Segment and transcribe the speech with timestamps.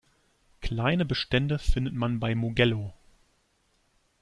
[0.61, 2.91] Kleine Bestände findet man bei Mugello.